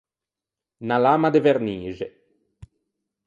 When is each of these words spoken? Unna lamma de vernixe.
Unna 0.83 0.97
lamma 1.03 1.29
de 1.33 1.41
vernixe. 1.47 2.07